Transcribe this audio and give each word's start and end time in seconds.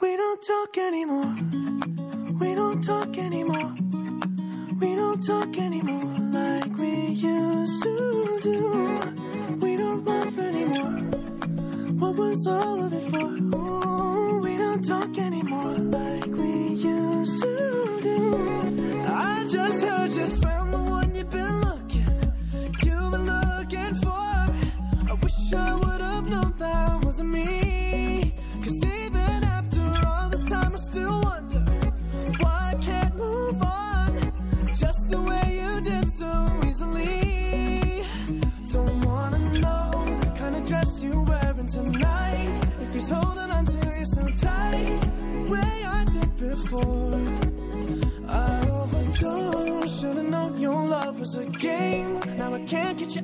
We 0.00 0.16
don't 0.16 0.42
talk 0.42 0.78
anymore. 0.78 1.59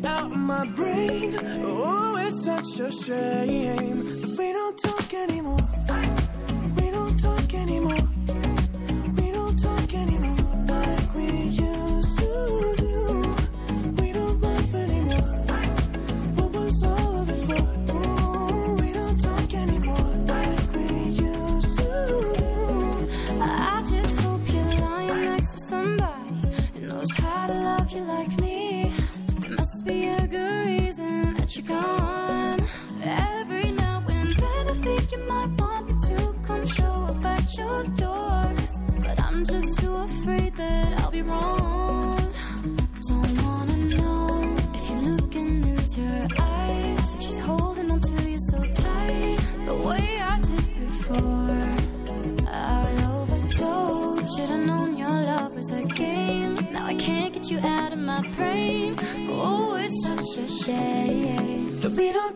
Out 0.04 0.34
my 0.34 0.66
brain. 0.66 1.34
Oh, 1.64 2.16
it's 2.18 2.44
such 2.44 2.80
a 2.80 2.92
shame 2.92 4.20
that 4.20 4.36
we 4.38 4.52
don't 4.52 4.78
talk 4.78 5.14
anymore. 5.14 5.58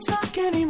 Talk 0.01 0.39
anymore. 0.39 0.70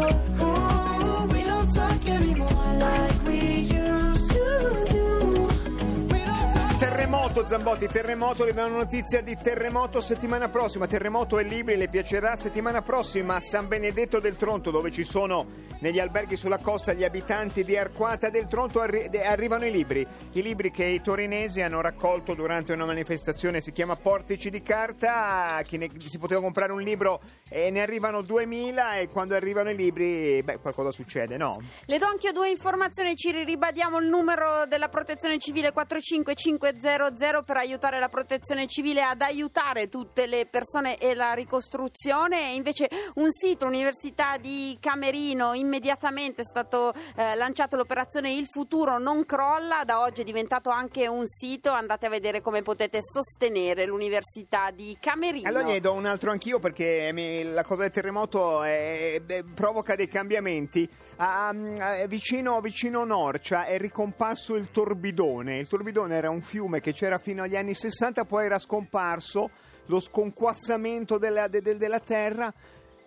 Oh. 0.00 0.27
Terremoto 7.28 7.46
Zambotti, 7.46 7.86
terremoto, 7.88 8.44
le 8.44 8.54
danno 8.54 8.78
notizia 8.78 9.20
di 9.20 9.36
terremoto 9.36 10.00
settimana 10.00 10.48
prossima. 10.48 10.86
Terremoto 10.86 11.38
e 11.38 11.42
libri 11.42 11.76
le 11.76 11.88
piacerà 11.88 12.36
settimana 12.36 12.80
prossima 12.80 13.34
a 13.34 13.40
San 13.40 13.68
Benedetto 13.68 14.18
del 14.18 14.36
Tronto, 14.36 14.70
dove 14.70 14.90
ci 14.90 15.04
sono 15.04 15.46
negli 15.80 16.00
alberghi 16.00 16.36
sulla 16.36 16.56
costa 16.56 16.94
gli 16.94 17.04
abitanti 17.04 17.64
di 17.64 17.76
Arquata 17.76 18.30
del 18.30 18.46
Tronto. 18.46 18.80
arri- 18.80 19.10
arrivano 19.22 19.66
i 19.66 19.70
libri, 19.70 20.06
i 20.32 20.42
libri 20.42 20.70
che 20.70 20.86
i 20.86 21.02
torinesi 21.02 21.60
hanno 21.60 21.82
raccolto 21.82 22.32
durante 22.32 22.72
una 22.72 22.86
manifestazione, 22.86 23.60
si 23.60 23.72
chiama 23.72 23.94
Portici 23.94 24.48
di 24.48 24.62
Carta. 24.62 25.60
Chi 25.64 25.76
ne- 25.76 25.90
si 26.06 26.16
poteva 26.16 26.40
comprare 26.40 26.72
un 26.72 26.80
libro 26.80 27.20
e 27.50 27.70
ne 27.70 27.82
arrivano 27.82 28.22
2000 28.22 29.00
e 29.00 29.08
quando 29.08 29.34
arrivano 29.34 29.68
i 29.68 29.76
libri, 29.76 30.42
beh, 30.42 30.60
qualcosa 30.60 30.90
succede, 30.90 31.36
no? 31.36 31.60
Le 31.84 31.98
do 31.98 32.06
anche 32.06 32.32
due 32.32 32.48
informazioni, 32.48 33.14
ci 33.14 33.30
ribadiamo 33.30 33.98
il 33.98 34.06
numero 34.06 34.64
della 34.66 34.88
protezione 34.88 35.38
civile 35.38 35.72
45500 35.72 37.17
per 37.18 37.56
aiutare 37.56 37.98
la 37.98 38.08
protezione 38.08 38.68
civile 38.68 39.02
ad 39.02 39.22
aiutare 39.22 39.88
tutte 39.88 40.26
le 40.26 40.46
persone 40.46 40.98
e 40.98 41.14
la 41.14 41.32
ricostruzione 41.32 42.52
invece 42.52 42.88
un 43.14 43.32
sito, 43.32 43.66
Università 43.66 44.36
di 44.36 44.78
Camerino, 44.80 45.52
immediatamente 45.52 46.42
è 46.42 46.44
stato 46.44 46.92
eh, 47.16 47.34
lanciato 47.34 47.74
l'operazione 47.74 48.32
Il 48.32 48.46
futuro 48.46 48.98
non 48.98 49.26
crolla, 49.26 49.82
da 49.84 50.00
oggi 50.00 50.20
è 50.20 50.24
diventato 50.24 50.70
anche 50.70 51.08
un 51.08 51.26
sito, 51.26 51.70
andate 51.70 52.06
a 52.06 52.08
vedere 52.08 52.40
come 52.40 52.62
potete 52.62 53.00
sostenere 53.02 53.84
l'Università 53.84 54.70
di 54.70 54.96
Camerino. 55.00 55.48
Allora 55.48 55.64
ne 55.64 55.80
do 55.80 55.92
un 55.94 56.06
altro 56.06 56.30
anch'io 56.30 56.60
perché 56.60 57.10
la 57.44 57.64
cosa 57.64 57.82
del 57.82 57.90
terremoto 57.90 58.62
è- 58.62 59.20
è- 59.26 59.42
provoca 59.42 59.96
dei 59.96 60.06
cambiamenti. 60.08 60.88
A- 61.20 61.48
a- 61.48 62.06
vicino, 62.06 62.60
vicino 62.60 63.04
Norcia 63.04 63.64
è 63.64 63.76
ricomparso 63.78 64.54
il 64.54 64.70
Torbidone. 64.70 65.58
Il 65.58 65.66
Torbidone 65.66 66.14
era 66.14 66.30
un 66.30 66.40
fiume 66.42 66.80
che 66.80 66.92
c'era 66.92 67.18
fino 67.18 67.42
agli 67.42 67.56
anni 67.56 67.74
60, 67.74 68.24
poi 68.24 68.44
era 68.46 68.58
scomparso. 68.58 69.48
Lo 69.86 70.00
sconquassamento 70.00 71.18
della, 71.18 71.48
de- 71.48 71.60
de- 71.62 71.76
della 71.76 71.98
terra. 71.98 72.52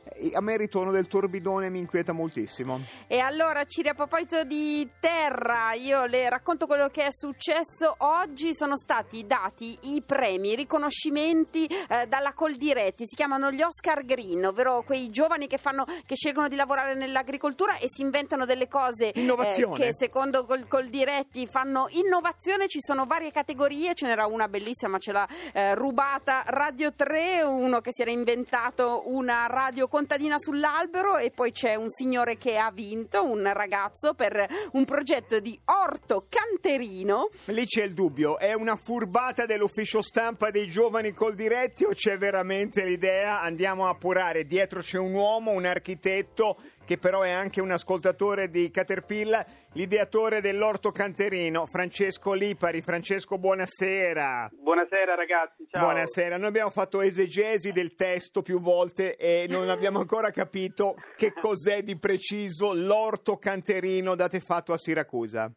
E 0.04 0.32
A 0.34 0.42
me 0.42 0.54
il 0.54 0.60
ritorno 0.60 0.92
del 0.92 1.08
Torbidone 1.08 1.70
mi 1.70 1.80
inquieta 1.80 2.12
moltissimo. 2.12 2.80
E 3.08 3.20
allora, 3.20 3.64
Ciri, 3.66 3.90
a 3.90 3.94
proposito 3.94 4.44
di 4.44 4.90
terra, 5.00 5.74
io 5.74 6.06
le 6.06 6.28
racconto 6.30 6.66
quello 6.66 6.90
che 6.90 7.06
è 7.06 7.12
successo. 7.12 7.96
Oggi 8.00 8.54
sono 8.56 8.78
stati 8.78 9.26
dati 9.26 9.78
i 9.82 10.02
premi, 10.02 10.52
i 10.52 10.56
riconoscimenti 10.56 11.66
eh, 11.66 12.08
dalla 12.08 12.34
Coldiretti. 12.34 13.06
Si 13.06 13.16
chiamano 13.16 13.52
gli 13.52 13.62
Oscar 13.62 14.04
Green, 14.04 14.46
ovvero 14.46 14.82
quei 14.84 15.10
giovani 15.10 15.48
che, 15.48 15.58
fanno, 15.58 15.86
che 16.06 16.16
scelgono 16.16 16.48
di 16.48 16.56
lavorare 16.56 16.96
nell'agricoltura 16.96 17.78
e 17.78 17.88
si 17.90 18.02
inventano 18.02 18.46
delle 18.46 18.68
cose 18.68 19.12
eh, 19.12 19.20
Innovazione. 19.22 19.76
che 19.78 19.94
secondo 19.94 20.46
Col- 20.46 20.68
Coldiretti 20.68 21.48
fanno 21.48 21.88
innovazione. 21.90 22.68
Ci 22.68 22.80
sono 22.82 23.06
varie 23.06 23.32
categorie, 23.32 23.94
ce 23.94 24.08
n'era 24.08 24.26
una 24.26 24.48
bellissima, 24.48 24.92
ma 24.92 24.98
ce 24.98 25.12
l'ha 25.12 25.28
eh, 25.54 25.76
rubata 25.76 26.44
Radio 26.48 26.94
3, 26.94 27.44
uno 27.44 27.82
che 27.82 27.92
si 27.94 28.02
era 28.02 28.12
inventato 28.12 29.04
una 29.06 29.46
radio 29.48 29.88
contadina 29.92 30.40
sull'albero 30.40 31.18
e 31.18 31.32
poi 31.32 31.52
c'è 31.52 31.76
un 31.76 31.90
signore 31.90 32.38
che 32.38 32.58
ha 32.58 32.72
vinto, 32.72 33.30
un 33.30 33.52
ragazzo, 33.54 34.14
per 34.14 34.48
un 34.72 34.86
progetto 34.86 35.42
di 35.42 35.60
orto 35.66 36.28
canterino. 36.30 37.30
Lì 37.48 37.66
c'è 37.66 37.84
il 37.84 37.94
dubbio, 37.94 38.40
è 38.40 38.54
una 38.54 38.78
furbata 38.78 39.46
dell'ufficio 39.46 40.02
stampa 40.02 40.50
dei 40.50 40.68
giovani 40.68 41.12
col 41.12 41.36
diretti 41.36 41.84
o 41.84 41.90
c'è 41.90 42.18
veramente 42.18 42.86
l'idea? 42.86 43.42
Andiamo 43.42 43.86
a 43.86 43.90
appurare, 43.90 44.46
dietro 44.46 44.80
c'è 44.80 44.98
un 44.98 45.14
uomo, 45.14 45.52
un 45.52 45.66
architetto 45.66 46.56
che 46.92 46.98
però 46.98 47.22
è 47.22 47.30
anche 47.30 47.62
un 47.62 47.72
ascoltatore 47.72 48.50
di 48.50 48.70
Caterpillar, 48.70 49.46
l'ideatore 49.76 50.42
dell'orto 50.42 50.92
canterino, 50.92 51.66
Francesco 51.66 52.34
Lipari. 52.34 52.82
Francesco, 52.82 53.38
buonasera. 53.38 54.50
Buonasera 54.52 55.16
ragazzi, 55.16 55.66
ciao. 55.70 55.84
Buonasera, 55.84 56.36
noi 56.36 56.50
abbiamo 56.50 56.70
fatto 56.70 57.00
esegesi 57.00 57.72
del 57.72 57.96
testo 57.96 58.42
più 58.42 58.60
volte 58.60 59.16
e 59.16 59.46
non 59.48 59.70
abbiamo 59.70 60.00
ancora 60.00 60.32
capito 60.32 60.96
che 61.16 61.32
cos'è 61.32 61.82
di 61.82 61.98
preciso 61.98 62.74
l'orto 62.74 63.38
canterino 63.38 64.14
date 64.16 64.42
fatto 64.42 64.74
a 64.74 64.78
Siracusa. 64.78 65.50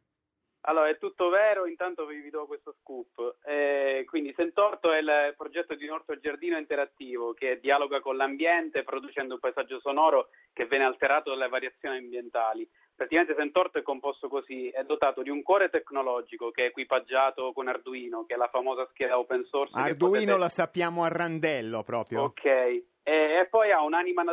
Allora, 0.66 0.88
è 0.88 0.96
tutto 0.96 1.28
vero, 1.28 1.66
intanto 1.66 2.06
vi 2.06 2.30
do 2.30 2.46
questo 2.46 2.74
scoop. 2.80 3.36
Eh, 3.44 4.04
quindi 4.06 4.32
Sentorto 4.34 4.92
è 4.92 4.98
il 4.98 5.34
progetto 5.36 5.74
di 5.74 5.84
un 5.84 5.92
orto 5.92 6.18
giardino 6.18 6.56
interattivo 6.56 7.34
che 7.34 7.58
dialoga 7.60 8.00
con 8.00 8.16
l'ambiente 8.16 8.82
producendo 8.82 9.34
un 9.34 9.40
paesaggio 9.40 9.78
sonoro 9.80 10.28
che 10.54 10.66
viene 10.66 10.84
alterato 10.84 11.30
dalle 11.30 11.48
variazioni 11.48 11.98
ambientali. 11.98 12.66
Praticamente 12.94 13.34
Sentorto 13.34 13.78
è 13.78 13.82
composto 13.82 14.28
così, 14.28 14.68
è 14.68 14.84
dotato 14.84 15.22
di 15.22 15.28
un 15.28 15.42
cuore 15.42 15.68
tecnologico 15.68 16.50
che 16.50 16.62
è 16.62 16.66
equipaggiato 16.68 17.52
con 17.52 17.68
Arduino, 17.68 18.24
che 18.24 18.34
è 18.34 18.36
la 18.36 18.48
famosa 18.48 18.86
scheda 18.90 19.18
open 19.18 19.44
source. 19.44 19.76
Arduino 19.76 20.12
potete- 20.12 20.38
la 20.38 20.48
sappiamo 20.48 21.02
a 21.02 21.08
randello 21.08 21.82
proprio. 21.82 22.22
Ok, 22.22 22.84
e, 23.06 23.46
poi 23.50 23.70
ha 23.70 23.82
un'anima 23.82 24.24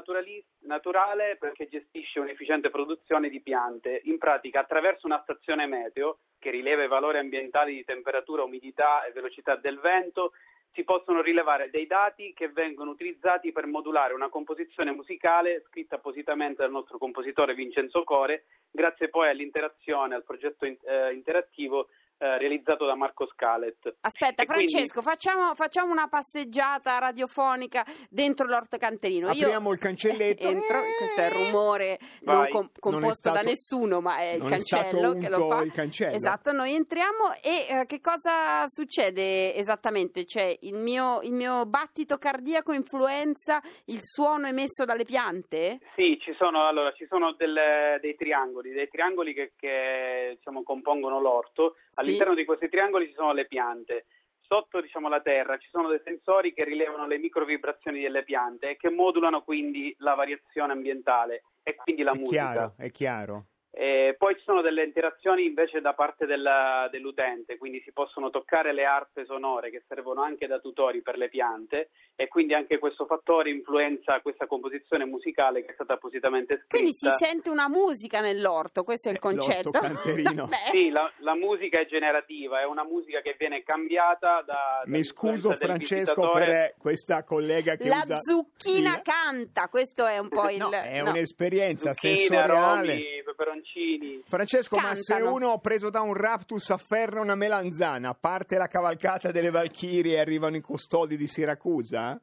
naturale 0.62 1.36
perché 1.38 1.68
gestisce 1.68 2.22
un'efficiente 2.22 2.70
produzione 2.70 3.30
di 3.30 3.42
piante. 3.42 4.02
In 4.06 4.18
pratica, 4.18 4.62
attraverso 4.62 5.06
una 5.06 5.22
stazione 5.24 5.68
meteo 5.68 6.20
che 6.40 6.52
rileva 6.52 6.84
i 6.84 6.88
valori 6.88 7.18
ambientali 7.18 7.76
di 7.76 7.84
temperatura, 7.84 8.44
umidità 8.44 9.04
e 9.04 9.12
velocità 9.12 9.58
del 9.58 9.78
vento, 9.80 10.32
si 10.74 10.86
possono 10.86 11.22
rilevare 11.22 11.70
dei 11.70 11.86
dati 11.86 12.34
che 12.34 12.48
vengono 12.48 12.92
utilizzati 12.92 13.52
per 13.52 13.66
modulare 13.66 14.14
una 14.14 14.30
composizione 14.30 14.92
musicale 14.92 15.64
scritta 15.68 15.96
appositamente 15.96 16.62
dal 16.62 16.72
nostro 16.72 16.98
compositore 16.98 17.54
Vincenzo 17.54 18.06
Core, 18.06 18.46
grazie 18.72 19.10
poi 19.10 19.28
all'interazione, 19.28 20.16
al 20.16 20.24
progetto 20.24 20.64
eh, 20.64 21.12
interattivo 21.12 21.90
eh, 22.22 22.38
realizzato 22.38 22.86
da 22.86 22.94
Marco 22.96 23.26
Scalet. 23.34 23.96
Aspetta, 24.02 24.44
E 24.44 24.46
quindi- 24.46 24.70
Francesco, 24.70 25.02
facciamo, 25.02 25.56
facciamo 25.56 25.92
una 25.92 26.08
passeggiata 26.08 27.00
radiofonica 27.00 27.84
dentro 28.10 28.46
l'orto 28.46 28.78
canterino. 28.78 29.32
Io 29.32 29.46
Apriamo 29.46 29.72
il 29.72 29.80
cancelletto. 29.80 30.48
entro, 30.48 30.82
questo 31.00 31.20
è 31.20 31.26
il 31.26 31.32
rumore 31.32 31.98
non 32.22 32.38
Vai. 32.42 32.50
com- 32.52 32.60
Non 32.62 32.70
è 32.76 32.80
composto 32.80 33.30
da 33.30 33.36
stato- 33.38 33.48
nessuno, 33.50 34.02
ma 34.02 34.18
è 34.20 34.34
il 34.34 34.42
non 34.44 34.54
è 34.54 34.60
stato 34.60 34.82
cancello 34.84 35.14
che 35.18 35.30
lo 35.30 35.48
fa. 35.48 35.62
il 35.64 35.72
cancello. 35.72 36.16
Esatto, 36.16 36.52
noi 36.52 36.74
entriamo 36.76 37.34
e 37.42 37.80
eh, 37.82 37.86
che 37.88 38.00
cosa 38.02 38.68
succede 38.68 39.56
esattamente? 39.56 40.26
Cioè, 40.26 40.56
il 40.62 40.76
mio, 40.76 41.22
il 41.24 41.34
mio 41.34 41.66
battito 41.66 42.18
cardiaco 42.18 42.72
influenza 42.74 43.62
il 43.86 44.00
suono 44.02 44.46
emesso 44.48 44.86
dalle 44.86 45.06
piante? 45.06 45.80
Sì, 45.96 46.20
ci 46.22 46.34
sono, 46.38 46.68
allora, 46.68 46.92
ci 46.94 47.08
sono 47.10 47.34
delle- 47.34 47.98
dei 48.02 48.16
triangoli, 48.16 48.72
dei 48.72 48.88
triangoli 48.90 49.34
che, 49.34 49.54
che, 49.58 50.34
diciamo, 50.38 50.62
compongono 50.64 51.20
l'orto. 51.20 51.76
Sì. 51.90 52.11
All'interno 52.12 52.36
di 52.36 52.46
questi 52.46 52.70
triangoli 52.70 53.08
ci 53.08 53.14
sono 53.14 53.34
le 53.34 53.48
piante. 53.48 54.06
Sotto 54.40 54.82
diciamo, 54.82 55.08
la 55.08 55.22
terra 55.22 55.58
ci 55.58 55.70
sono 55.70 55.88
dei 55.88 56.02
sensori 56.04 56.54
che 56.54 56.64
rilevano 56.66 57.08
le 57.08 57.18
microvibrazioni 57.18 58.02
delle 58.02 58.24
piante 58.24 58.72
e 58.72 58.78
che 58.78 58.90
modulano 58.90 59.44
quindi 59.44 59.96
la 60.00 60.14
variazione 60.14 60.74
ambientale 60.74 61.44
e 61.64 61.76
quindi 61.76 62.04
la 62.04 62.12
È 62.12 62.18
musica. 62.18 62.36
chiaro, 62.54 62.74
è 62.78 62.92
chiaro. 62.92 63.51
E 63.74 64.16
poi 64.18 64.36
ci 64.36 64.44
sono 64.44 64.62
delle 64.62 64.84
interazioni 64.84 65.46
invece 65.46 65.80
da 65.80 65.94
parte 65.94 66.26
della- 66.26 66.90
dell'utente, 66.92 67.58
quindi 67.58 67.82
si 67.82 67.94
possono 67.94 68.30
toccare 68.30 68.74
le 68.74 68.84
arpe 68.84 69.24
sonore 69.26 69.70
che 69.72 69.84
servono 69.88 70.22
anche 70.22 70.46
da 70.46 70.60
tutori 70.60 71.02
per 71.02 71.18
le 71.18 71.30
piante 71.30 71.90
e 72.16 72.28
quindi 72.28 72.54
anche 72.54 72.80
questo 72.80 73.06
fattore 73.06 73.50
influenza 73.50 74.20
questa 74.22 74.46
composizione 74.46 75.06
musicale 75.06 75.64
che 75.64 75.72
è 75.72 75.74
stata 75.74 75.94
appositamente 75.94 76.56
scritta. 76.56 76.68
Quindi 76.76 76.94
si 76.94 77.10
sente 77.18 77.50
una 77.50 77.70
musica 77.70 78.20
nell'orto, 78.20 78.84
questo 78.84 79.08
è 79.08 79.12
il 79.14 79.20
Eh, 79.22 79.34
l'orto 79.34 79.72
concetto. 79.72 80.50
Sì, 80.72 80.90
la, 80.90 81.12
la 81.20 81.36
musica 81.36 81.80
è 81.80 81.86
generativa, 81.86 82.60
è 82.60 82.66
una 82.66 82.84
musica 82.84 83.22
che 83.22 83.36
viene 83.38 83.64
cambiata 83.64 84.42
da... 84.46 84.84
Mi 84.86 85.04
scuso 85.04 85.54
Francesco 85.54 86.14
visitatore. 86.14 86.46
per 86.46 86.54
eh, 86.54 86.76
questa 86.78 87.24
collega 87.24 87.76
che 87.76 87.88
la 87.88 88.02
usa... 88.04 88.18
zucchina 88.18 88.96
Sì, 88.96 89.02
canta, 89.02 89.68
questo 89.70 90.06
è 90.06 90.18
un 90.18 90.30
po' 90.30 90.50
il... 90.50 90.58
No, 90.58 90.70
è 90.72 91.02
no. 91.02 91.10
un'esperienza 91.10 91.94
Zucchine, 91.94 92.16
sensoriale. 92.16 92.92
aromi, 92.92 93.24
peperoncini. 93.62 94.24
Francesco, 94.26 94.76
ma 94.78 94.96
se 94.96 95.14
Cantano. 95.14 95.34
uno 95.34 95.60
preso 95.60 95.90
da 95.90 96.02
un 96.02 96.14
raptus 96.14 96.70
afferra 96.72 97.22
una 97.22 97.36
melanzana, 97.36 98.14
parte 98.14 98.58
la 98.58 98.68
cavalcata 98.68 99.32
delle 99.32 99.50
Valchirie 99.50 100.16
e 100.16 100.20
arrivano 100.20 100.58
i 100.58 100.62
custodi 100.62 101.18
di 101.18 101.28
Siracusa? 101.28 102.20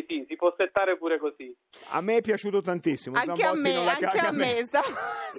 Sì, 0.00 0.04
sì, 0.08 0.24
si 0.28 0.36
può 0.36 0.54
settare 0.56 0.96
pure 0.96 1.18
così. 1.18 1.54
A 1.90 2.00
me 2.00 2.16
è 2.16 2.20
piaciuto 2.20 2.60
tantissimo. 2.60 3.16
Anche 3.16 3.44
a 3.44 3.54
me, 3.54 3.72
non 3.74 3.84
la 3.84 3.90
anche 3.92 4.04
caga 4.06 4.28
a 4.28 4.32
me, 4.32 4.64
stavo, 4.68 4.86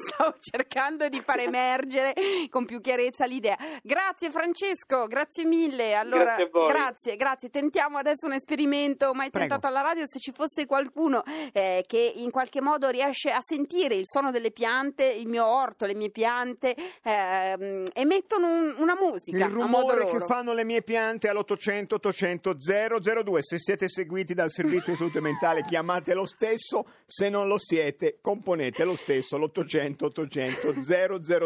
stavo 0.09 0.35
cercando 0.39 1.07
di 1.09 1.21
far 1.21 1.39
emergere 1.39 2.13
con 2.49 2.65
più 2.65 2.79
chiarezza 2.81 3.25
l'idea. 3.25 3.57
Grazie 3.83 4.31
Francesco, 4.31 5.05
grazie 5.07 5.45
mille. 5.45 5.93
Allora, 5.95 6.23
Grazie 6.23 6.43
a 6.45 6.49
voi. 6.51 6.67
grazie, 6.67 7.15
grazie. 7.15 7.49
Tentiamo 7.49 7.97
adesso 7.97 8.25
un 8.25 8.33
esperimento 8.33 9.13
mai 9.13 9.29
Prego. 9.29 9.47
tentato 9.47 9.67
alla 9.67 9.81
radio. 9.87 10.05
Se 10.07 10.19
ci 10.19 10.31
fosse 10.33 10.65
qualcuno 10.65 11.23
eh, 11.53 11.83
che 11.87 12.11
in 12.15 12.31
qualche 12.31 12.61
modo 12.61 12.89
riesce 12.89 13.29
a 13.29 13.41
sentire 13.45 13.95
il 13.95 14.05
suono 14.05 14.31
delle 14.31 14.51
piante, 14.51 15.05
il 15.05 15.27
mio 15.27 15.45
orto, 15.45 15.85
le 15.85 15.95
mie 15.95 16.09
piante, 16.11 16.75
ehm, 17.03 17.85
emettono 17.93 18.47
un- 18.47 18.75
una 18.79 18.95
musica. 18.99 19.37
Il 19.37 19.43
a 19.43 19.47
modo 19.49 19.61
rumore 19.65 19.97
loro. 20.03 20.17
che 20.17 20.25
fanno 20.25 20.53
le 20.53 20.63
mie 20.63 20.81
piante 20.83 21.27
all'800 21.29 21.95
800 21.95 22.55
002. 22.57 23.41
Se 23.41 23.57
siete 23.59 23.87
seguiti 23.87 24.33
dal 24.47 24.51
servizio 24.51 24.91
di 24.93 24.97
salute 24.97 25.19
mentale, 25.19 25.63
chiamate 25.63 26.13
lo 26.13 26.25
stesso. 26.25 26.85
Se 27.05 27.29
non 27.29 27.47
lo 27.47 27.57
siete, 27.57 28.17
componete 28.21 28.83
lo 28.83 28.95
stesso 28.95 29.37
l'800 29.37 30.05
800 30.05 30.73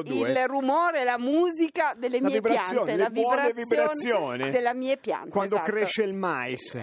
002. 0.04 0.30
Il 0.30 0.48
rumore, 0.48 1.04
la 1.04 1.18
musica 1.18 1.94
delle 1.98 2.20
La 2.20 2.28
mie 2.30 2.42
piante, 2.42 2.96
la 2.96 3.10
vibrazione 3.10 4.52
della 4.52 4.74
mie 4.74 4.98
piante. 4.98 5.30
Quando 5.30 5.56
esatto. 5.56 5.72
cresce 5.72 6.04
il 6.04 6.14
mais. 6.14 6.78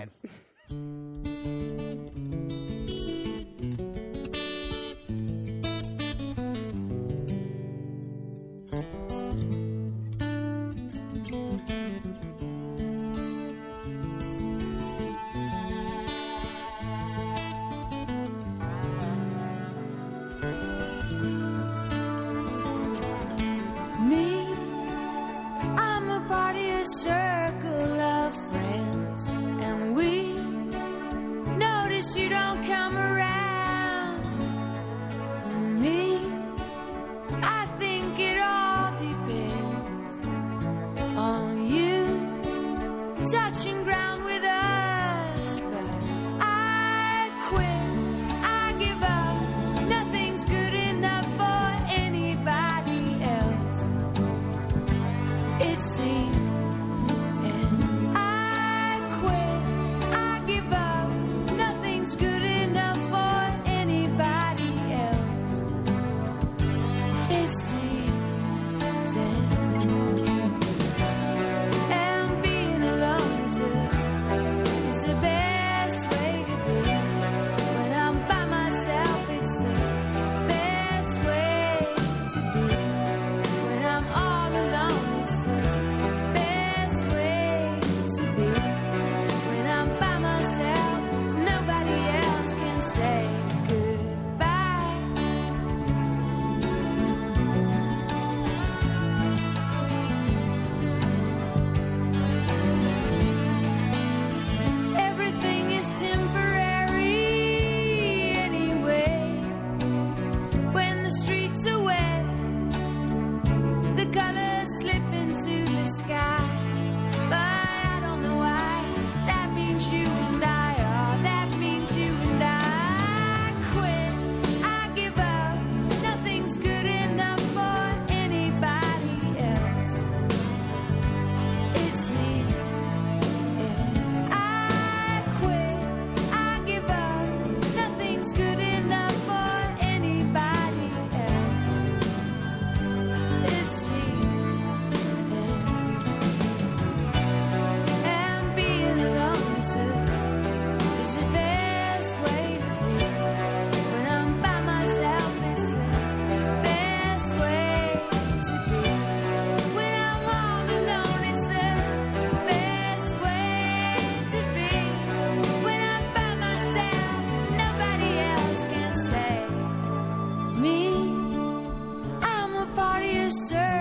A 173.28 173.77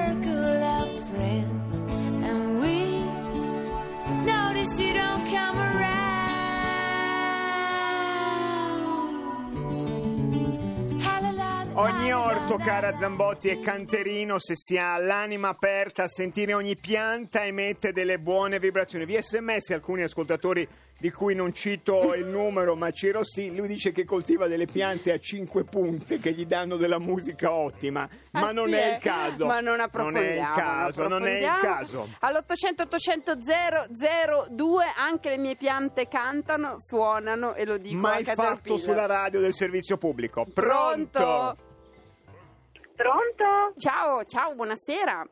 Cara 12.64 12.96
Zambotti, 12.98 13.48
è 13.50 13.60
canterino 13.62 14.40
se 14.40 14.56
si 14.56 14.78
ha 14.78 14.98
l'anima 14.98 15.50
aperta 15.50 16.04
a 16.04 16.08
sentire 16.08 16.54
ogni 16.54 16.76
pianta 16.76 17.46
emette 17.46 17.92
delle 17.94 18.20
buone 18.20 18.60
vibrazioni. 18.60 19.06
Via 19.06 19.22
sms 19.22 19.70
alcuni 19.72 20.04
ascoltatori 20.04 20.68
di 21.00 21.12
cui 21.12 21.34
non 21.36 21.54
cito 21.54 22.14
il 22.16 22.26
numero, 22.26 22.76
ma 22.76 22.92
Ciro 22.92 23.24
sì, 23.24 23.56
lui 23.56 23.68
dice 23.68 23.92
che 23.92 24.04
coltiva 24.04 24.48
delle 24.48 24.66
piante 24.66 25.12
a 25.14 25.20
cinque 25.20 25.64
punte 25.64 26.18
che 26.20 26.32
gli 26.34 26.46
danno 26.46 26.76
della 26.76 27.00
musica 27.00 27.52
ottima, 27.52 28.08
ma 28.32 28.48
Ah, 28.48 28.52
non 28.52 28.68
sì, 28.70 28.74
è 28.76 28.88
eh? 28.90 28.94
il 28.96 29.00
caso. 29.00 29.46
Ma 29.46 29.60
non 29.60 29.64
Non 29.64 29.74
è 29.74 29.76
il 29.76 29.82
approfondiamo. 29.82 30.56
caso, 30.56 31.08
non 31.08 31.26
è 31.26 31.38
il 31.38 31.46
approfondiamo. 31.46 31.62
caso. 31.62 32.10
All'800 32.20 32.82
800 32.82 33.36
002 34.50 34.84
anche 34.98 35.30
le 35.30 35.38
mie 35.38 35.56
piante 35.56 36.08
cantano, 36.08 36.78
suonano 36.80 37.54
e 37.54 37.66
lo 37.66 37.78
dico 37.78 37.98
Mai 37.98 38.22
a 38.22 38.26
Caterpillar. 38.26 38.56
fatto 38.58 38.78
sulla 38.78 39.06
radio 39.06 39.40
del 39.40 39.54
servizio 39.54 39.98
pubblico. 39.98 40.46
Pronto? 40.52 41.10
Pronto? 41.20 41.58
Pronto? 42.98 43.78
Ciao, 43.78 44.26
ciao, 44.26 44.56
buonasera. 44.56 45.24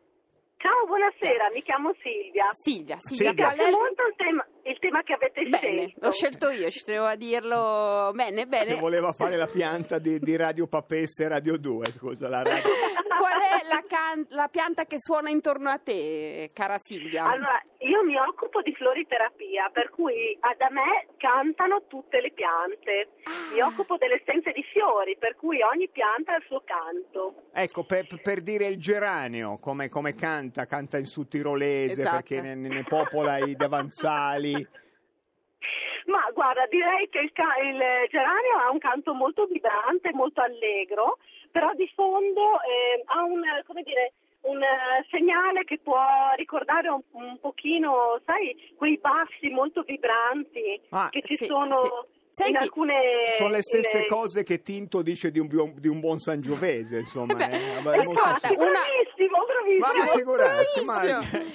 Ciao, 0.57 0.86
buonasera, 0.86 1.50
mi 1.51 1.63
chiamo 1.63 1.93
Silvia. 2.01 2.51
Silvia, 2.53 2.98
Silvia. 3.00 3.29
Mi 3.29 3.36
piace 3.36 3.63
il... 3.63 3.72
molto 3.72 4.03
il 4.07 4.13
tema, 4.15 4.48
il 4.63 4.77
tema 4.79 5.01
che 5.01 5.13
avete 5.13 5.43
Bene, 5.43 5.60
scelto. 5.60 6.00
l'ho 6.05 6.12
scelto 6.12 6.50
io, 6.50 6.69
ci 6.69 6.84
tenevo 6.84 7.05
a 7.05 7.15
dirlo 7.15 8.12
bene, 8.13 8.45
bene. 8.45 8.65
Se 8.65 8.75
voleva 8.75 9.12
fare 9.13 9.36
la 9.36 9.48
pianta 9.48 9.98
di, 9.98 10.19
di 10.19 10.36
Radio 10.36 10.67
Papesse 10.67 11.27
Radio 11.27 11.57
2, 11.57 11.86
scusa, 11.91 12.29
la 12.29 12.43
radio. 12.43 12.69
Qual 13.17 13.39
è 13.41 13.67
la, 13.67 13.84
can- 13.88 14.25
la 14.29 14.48
pianta 14.48 14.86
che 14.86 14.98
suona 15.00 15.29
intorno 15.29 15.69
a 15.69 15.77
te, 15.77 16.51
cara 16.53 16.77
Silvia? 16.79 17.25
Allora, 17.25 17.62
io 17.79 18.03
mi 18.03 18.17
occupo 18.17 18.62
di 18.62 18.74
floriterapia, 18.74 19.69
per 19.72 19.89
cui 19.89 20.38
da 20.57 20.69
me 20.72 21.07
cantano 21.17 21.84
tutte 21.88 22.22
le 22.22 22.31
piante. 22.31 23.10
Mi 23.53 23.60
Ah. 23.62 23.67
occupo 23.67 23.98
delle 23.98 24.15
essenze 24.22 24.51
di 24.51 24.63
fiori, 24.63 25.15
per 25.17 25.36
cui 25.36 25.62
ogni 25.62 25.88
pianta 25.89 26.34
ha 26.34 26.38
il 26.38 26.43
suo 26.48 26.62
canto. 26.65 27.43
Ecco, 27.53 27.84
per, 27.86 28.05
per 28.22 28.41
dire 28.41 28.65
il 28.67 28.77
geranio, 28.79 29.57
come, 29.60 29.89
come 29.89 30.13
canta, 30.15 30.65
canta 30.65 30.98
in 30.98 31.05
sudtirolese 31.05 32.01
Esatto. 32.01 32.15
perché 32.15 32.41
ne, 32.41 32.55
ne 32.55 32.84
popola 32.84 33.38
i 33.38 33.55
davanzali. 33.55 34.84
Guarda, 36.46 36.68
direi 36.70 37.10
che 37.10 37.20
il, 37.22 37.32
ca- 37.34 37.58
il 37.58 37.82
geranio 38.12 38.58
ha 38.62 38.70
un 38.70 38.78
canto 38.78 39.14
molto 39.16 39.46
vibrante, 39.48 40.14
molto 40.14 40.42
allegro, 40.42 41.18
però 41.50 41.74
di 41.74 41.90
fondo 41.96 42.62
eh, 42.62 43.02
ha 43.06 43.24
un, 43.24 43.44
eh, 43.44 43.64
come 43.66 43.82
dire, 43.82 44.14
un 44.42 44.62
eh, 44.62 45.04
segnale 45.10 45.64
che 45.64 45.80
può 45.82 45.98
ricordare 46.36 46.90
un, 46.90 47.02
un 47.14 47.40
pochino, 47.40 48.22
sai, 48.28 48.56
quei 48.78 49.00
bassi 49.00 49.50
molto 49.50 49.82
vibranti 49.82 50.80
Ah, 50.90 51.10
che 51.10 51.24
ci 51.25 51.36
sì, 51.36 51.46
sono 51.46 51.80
sì. 51.80 52.14
Senti, 52.36 52.52
in 52.52 52.58
alcune... 52.58 52.94
Sono 53.38 53.50
le 53.50 53.62
stesse 53.64 54.00
in- 54.00 54.06
cose 54.08 54.44
che 54.44 54.62
Tinto 54.62 55.02
dice 55.02 55.32
di 55.32 55.40
un, 55.40 55.48
buon- 55.48 55.74
di 55.80 55.88
un 55.88 56.00
buon 56.02 56.20
Sangiovese, 56.20 57.00
insomma. 57.00 57.38
Eh 57.50 57.56
eh, 57.56 57.98
ascolta, 57.98 58.36
Sì, 58.48 58.54
una- 58.56 58.70
bravissimo, 58.72 59.46
bravissimo. 59.46 59.54
Ma 59.94 60.06
figurarsi, 60.08 60.84
ma 60.86 61.01
ci 61.01 61.10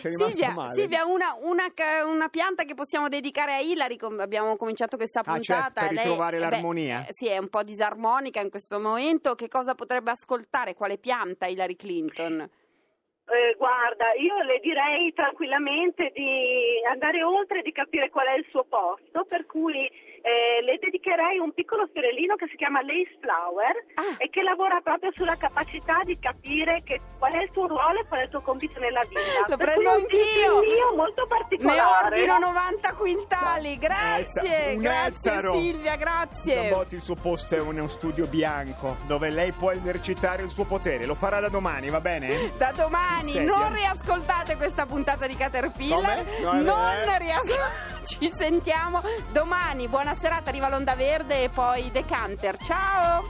è 0.06 0.10
rimasto 0.10 0.30
Silvia, 0.30 0.50
male. 0.52 0.74
Silvia, 0.76 1.04
una, 1.04 1.36
una 1.40 1.64
una 2.04 2.28
pianta 2.28 2.64
che 2.64 2.74
possiamo 2.74 3.08
dedicare 3.08 3.52
a 3.54 3.58
Hilary, 3.58 3.96
com- 3.96 4.18
abbiamo 4.20 4.56
cominciato 4.56 4.96
questa 4.96 5.20
Ah, 5.20 5.34
puntata. 5.34 5.62
certo, 5.62 5.80
per 5.80 5.92
lei- 5.92 6.04
ritrovare 6.04 6.36
eh 6.36 6.40
beh, 6.40 6.48
l'armonia. 6.50 7.06
eh, 7.06 7.12
sì, 7.12 7.26
è 7.28 7.38
un 7.38 7.48
po' 7.48 7.62
disarmonica 7.62 8.40
in 8.40 8.50
questo 8.50 8.78
momento. 8.80 9.34
Che 9.34 9.48
cosa 9.48 9.74
potrebbe 9.74 10.10
ascoltare? 10.10 10.74
Quale 10.74 10.98
pianta 10.98 11.46
Hillary 11.46 11.76
Clinton? 11.76 12.40
Eh, 12.40 13.54
guarda, 13.56 14.12
io 14.18 14.42
le 14.42 14.58
direi 14.60 15.12
tranquillamente 15.12 16.10
di 16.12 16.82
andare 16.90 17.22
oltre 17.22 17.60
e 17.60 17.62
di 17.62 17.70
capire 17.70 18.10
qual 18.10 18.26
è 18.26 18.34
il 18.36 18.46
suo 18.50 18.64
posto, 18.64 19.24
per 19.24 19.46
cui 19.46 19.88
eh, 20.22 20.62
le 20.62 20.78
dedicherei 20.80 21.38
un 21.38 21.52
piccolo 21.52 21.88
fiorellino 21.92 22.36
che 22.36 22.46
si 22.50 22.56
chiama 22.56 22.82
Lace 22.82 23.16
Flower 23.20 23.72
Ah. 23.94 24.14
e 24.18 24.28
che 24.30 24.42
lavora 24.42 24.80
proprio 24.80 25.10
sulla 25.14 25.36
capacità 25.36 26.00
di 26.04 26.18
capire 26.18 26.82
che, 26.84 27.00
qual 27.18 27.32
è 27.32 27.42
il 27.42 27.50
suo 27.52 27.66
ruolo 27.66 28.00
e 28.00 28.06
qual 28.06 28.20
è 28.20 28.24
il 28.24 28.30
suo 28.30 28.40
compito 28.40 28.78
nella 28.80 29.00
vita. 29.08 29.20
Lo 29.48 29.56
Per 29.56 29.66
prendo 29.66 29.90
anch'io. 29.90 30.18
titolo 30.18 30.60
mio 30.60 30.96
molto 30.96 31.22
Ne 31.22 31.28
particolare. 31.28 32.06
ordino 32.06 32.38
90 32.38 32.92
quintali. 32.94 33.78
Grazie, 33.78 34.72
Un 34.74 34.78
grazie 34.82 35.30
ettaro. 35.30 35.54
Silvia, 35.54 35.96
grazie. 35.96 36.52
Zambotti, 36.54 36.94
il 36.94 37.02
suo 37.02 37.14
posto 37.14 37.54
è 37.56 37.60
uno 37.60 37.88
studio 37.88 38.26
bianco 38.26 38.96
dove 39.06 39.30
lei 39.30 39.52
può 39.52 39.70
esercitare 39.70 40.42
il 40.42 40.50
suo 40.50 40.64
potere. 40.64 41.04
Lo 41.06 41.14
farà 41.14 41.40
da 41.40 41.48
domani, 41.48 41.88
va 41.90 42.00
bene? 42.00 42.50
Da 42.56 42.72
domani 42.72 43.44
non 43.44 43.72
riascoltate 43.74 44.56
questa 44.56 44.86
puntata 44.86 45.26
di 45.26 45.36
Caterpillar. 45.36 46.16
Come? 46.24 46.38
No, 46.40 46.52
non 46.62 46.92
eh. 46.92 47.18
riascoltate. 47.18 47.98
Ci 48.04 48.32
sentiamo 48.38 49.02
domani. 49.32 49.88
Buona 49.88 50.16
serata, 50.20 50.50
arriva 50.50 50.68
l'Onda 50.68 50.94
Verde 50.94 51.44
e 51.44 51.48
poi 51.48 51.90
Decanter. 51.90 52.56
Ciao! 52.58 53.22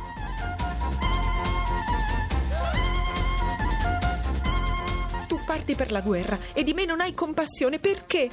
Tu 5.27 5.39
parti 5.45 5.75
per 5.75 5.91
la 5.91 6.01
guerra 6.01 6.39
e 6.53 6.65
di 6.65 6.73
me 6.73 6.85
non 6.85 7.01
hai 7.01 7.15
compassione 7.15 7.79
perché? 7.79 8.29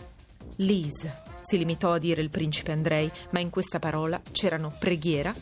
Liz, 0.57 1.07
si 1.41 1.57
limitò 1.57 1.93
a 1.93 1.99
dire 1.99 2.21
il 2.21 2.29
principe 2.29 2.71
Andrei, 2.71 3.11
ma 3.31 3.39
in 3.39 3.49
questa 3.49 3.79
parola 3.79 4.21
c'erano 4.31 4.73
preghiera. 4.77 5.33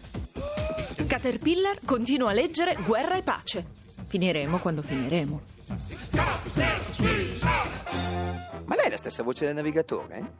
Caterpillar 1.07 1.79
continua 1.85 2.31
a 2.31 2.33
leggere 2.33 2.75
Guerra 2.85 3.15
e 3.15 3.23
pace. 3.23 3.74
Finiremo 4.05 4.59
quando 4.59 4.81
finiremo. 4.81 5.41
Ma 8.65 8.75
lei 8.75 8.85
è 8.85 8.89
la 8.89 8.97
stessa 8.97 9.23
voce 9.23 9.45
del 9.45 9.55
navigatore? 9.55 10.33